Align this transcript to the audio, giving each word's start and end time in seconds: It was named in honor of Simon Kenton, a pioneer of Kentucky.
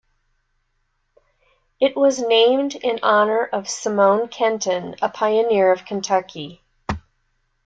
It 1.79 1.95
was 1.95 2.17
named 2.17 2.73
in 2.73 2.97
honor 3.03 3.45
of 3.45 3.69
Simon 3.69 4.29
Kenton, 4.29 4.95
a 4.99 5.09
pioneer 5.09 5.71
of 5.71 5.85
Kentucky. 5.85 6.63